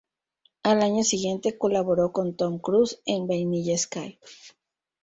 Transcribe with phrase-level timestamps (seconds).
[0.63, 4.17] Al año siguiente, colaboró con Tom Cruise en "Vanilla Sky".